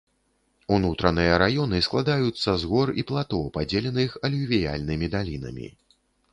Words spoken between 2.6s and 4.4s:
з гор і плато, падзеленых